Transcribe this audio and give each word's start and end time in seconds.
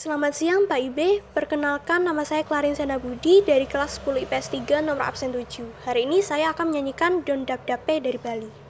Selamat 0.00 0.32
siang 0.32 0.64
Pak 0.64 0.80
Ibe, 0.80 1.20
perkenalkan 1.36 2.08
nama 2.08 2.24
saya 2.24 2.40
Klarin 2.40 2.72
Budi 2.96 3.44
dari 3.44 3.68
kelas 3.68 4.00
10 4.00 4.24
IPS 4.24 4.48
3 4.48 4.80
nomor 4.80 5.04
absen 5.04 5.28
7. 5.28 5.60
Hari 5.84 6.08
ini 6.08 6.24
saya 6.24 6.56
akan 6.56 6.72
menyanyikan 6.72 7.20
Don 7.20 7.44
Dap 7.44 7.68
Dape 7.68 8.00
dari 8.00 8.16
Bali. 8.16 8.69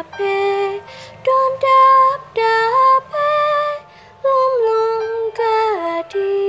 Dape, 0.00 0.80
don 1.24 1.50
dap 1.62 2.20
dape, 2.32 3.32
lom 4.24 4.52
lom 4.66 5.04
gadi. 5.38 6.40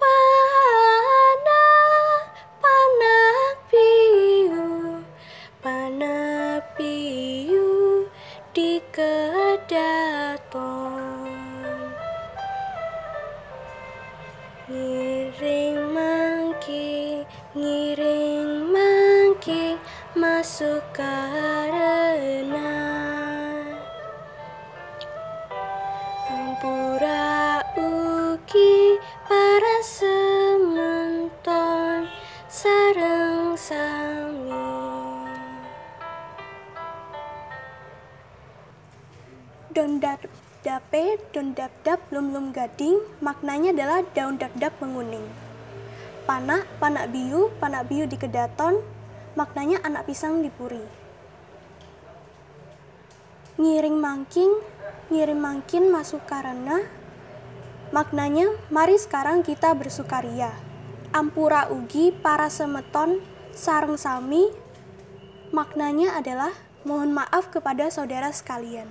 Pana, 0.00 1.62
pana 2.62 3.18
piu, 3.70 4.66
pana 5.62 6.16
piu 6.74 7.70
di 8.54 8.82
kedaton. 8.90 10.50
Ngiring 14.68 15.78
mangki, 15.94 17.22
ngiring 17.54 18.07
masuk 20.48 20.80
karena 20.96 22.08
Ampura 26.24 27.60
ugi 27.76 28.96
para 29.28 29.76
sementon 29.84 31.28
sareng 32.48 33.60
sami 33.60 34.56
Don 39.76 40.00
dap 40.00 40.24
dape, 40.64 41.20
don 41.36 41.52
dap 41.52 41.76
dap, 41.84 42.00
lum 42.08 42.32
lum 42.32 42.56
gading, 42.56 42.96
maknanya 43.20 43.76
adalah 43.76 44.00
daun 44.16 44.40
dap 44.40 44.56
dap 44.56 44.72
menguning. 44.80 45.28
Panak, 46.24 46.64
panak 46.80 47.12
biu, 47.12 47.52
panak 47.60 47.84
biu 47.92 48.08
di 48.08 48.16
kedaton, 48.16 48.80
maknanya 49.38 49.78
anak 49.86 50.10
pisang 50.10 50.42
dipuri. 50.42 50.82
Ngiring 53.54 53.94
mangking, 53.94 54.50
ngiring 55.14 55.38
mangkin 55.38 55.94
masuk 55.94 56.26
karena, 56.26 56.82
maknanya 57.94 58.50
mari 58.74 58.98
sekarang 58.98 59.46
kita 59.46 59.78
bersukaria. 59.78 60.50
Ampura 61.14 61.70
ugi 61.70 62.10
para 62.10 62.50
semeton 62.50 63.22
sareng 63.54 63.94
sami, 63.94 64.50
maknanya 65.54 66.18
adalah 66.18 66.50
mohon 66.82 67.14
maaf 67.14 67.54
kepada 67.54 67.94
saudara 67.94 68.34
sekalian. 68.34 68.90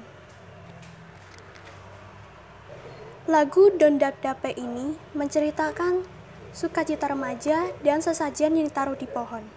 Lagu 3.28 3.68
Don 3.76 4.00
Dap 4.00 4.24
Dape 4.24 4.56
ini 4.56 4.96
menceritakan 5.12 6.08
sukacita 6.56 7.12
remaja 7.12 7.76
dan 7.84 8.00
sesajen 8.00 8.56
yang 8.56 8.72
ditaruh 8.72 8.96
di 8.96 9.04
pohon. 9.04 9.57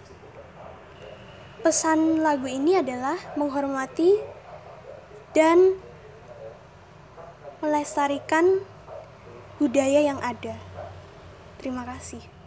Pesan 1.61 2.25
lagu 2.25 2.49
ini 2.49 2.73
adalah 2.81 3.21
menghormati 3.37 4.17
dan 5.37 5.77
melestarikan 7.61 8.65
budaya 9.61 10.01
yang 10.01 10.17
ada. 10.25 10.57
Terima 11.61 11.85
kasih. 11.85 12.40